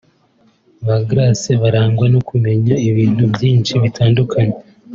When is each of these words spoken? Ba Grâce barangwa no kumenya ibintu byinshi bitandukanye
Ba 0.85 0.97
Grâce 1.07 1.51
barangwa 1.61 2.05
no 2.13 2.21
kumenya 2.29 2.75
ibintu 2.89 3.23
byinshi 3.33 3.73
bitandukanye 3.83 4.57